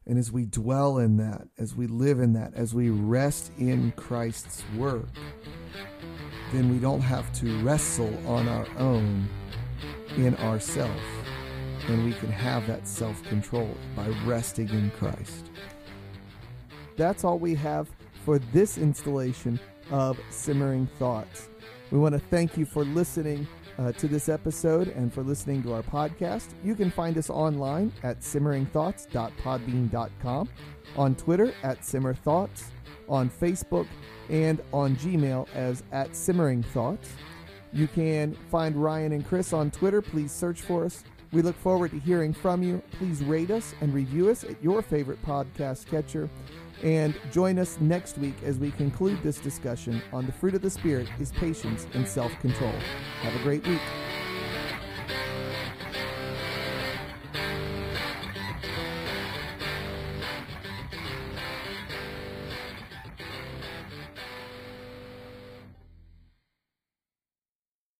And 0.05 0.19
as 0.19 0.31
we 0.31 0.45
dwell 0.45 0.99
in 0.99 1.17
that, 1.17 1.47
as 1.57 1.75
we 1.75 1.87
live 1.87 2.19
in 2.19 2.33
that, 2.33 2.53
as 2.53 2.75
we 2.75 2.89
rest 2.89 3.51
in 3.57 3.91
Christ's 3.95 4.63
work, 4.77 5.07
then 6.53 6.69
we 6.69 6.77
don't 6.77 7.01
have 7.01 7.31
to 7.39 7.59
wrestle 7.63 8.15
on 8.27 8.47
our 8.47 8.67
own 8.77 9.27
in 10.15 10.35
ourself. 10.35 11.01
And 11.87 12.05
we 12.05 12.13
can 12.13 12.31
have 12.31 12.67
that 12.67 12.87
self 12.87 13.21
control 13.23 13.69
by 13.95 14.07
resting 14.25 14.69
in 14.69 14.91
Christ. 14.91 15.45
That's 16.97 17.23
all 17.23 17.39
we 17.39 17.55
have 17.55 17.89
for 18.23 18.39
this 18.39 18.77
installation 18.77 19.59
of 19.91 20.19
Simmering 20.29 20.87
Thoughts. 20.97 21.49
We 21.91 21.99
want 21.99 22.13
to 22.13 22.19
thank 22.19 22.57
you 22.57 22.65
for 22.65 22.85
listening 22.85 23.47
uh, 23.77 23.91
to 23.93 24.07
this 24.07 24.29
episode 24.29 24.89
and 24.89 25.11
for 25.13 25.23
listening 25.23 25.63
to 25.63 25.73
our 25.73 25.81
podcast. 25.83 26.49
You 26.63 26.75
can 26.75 26.91
find 26.91 27.17
us 27.17 27.29
online 27.29 27.91
at 28.03 28.21
simmeringthoughts.podbean.com, 28.21 30.49
on 30.95 31.15
Twitter 31.15 31.53
at 31.63 31.83
simmerthoughts, 31.85 32.71
on 33.07 33.29
Facebook, 33.29 33.87
and 34.29 34.61
on 34.73 34.95
Gmail 34.95 35.47
as 35.53 35.83
at 35.91 36.15
Simmering 36.15 36.63
Thoughts. 36.63 37.11
You 37.73 37.87
can 37.87 38.33
find 38.49 38.75
Ryan 38.75 39.11
and 39.11 39.27
Chris 39.27 39.53
on 39.53 39.69
Twitter. 39.71 40.01
Please 40.01 40.31
search 40.31 40.61
for 40.61 40.85
us. 40.85 41.03
We 41.31 41.41
look 41.41 41.57
forward 41.57 41.89
to 41.91 41.99
hearing 41.99 42.33
from 42.33 42.63
you. 42.63 42.81
Please 42.97 43.23
rate 43.23 43.51
us 43.51 43.75
and 43.81 43.93
review 43.93 44.29
us 44.29 44.45
at 44.45 44.63
your 44.63 44.81
favorite 44.81 45.23
podcast 45.25 45.85
catcher. 45.87 46.29
And 46.85 47.19
join 47.31 47.57
us 47.57 47.79
next 47.81 48.19
week 48.19 48.35
as 48.45 48.59
we 48.59 48.69
conclude 48.69 49.17
this 49.23 49.39
discussion 49.39 50.03
on 50.13 50.27
the 50.27 50.31
fruit 50.31 50.53
of 50.53 50.61
the 50.61 50.69
Spirit 50.69 51.07
is 51.19 51.31
patience 51.31 51.87
and 51.95 52.07
self 52.07 52.31
control. 52.41 52.75
Have 53.21 53.35
a 53.35 53.43
great 53.43 53.67
week. 53.67 53.81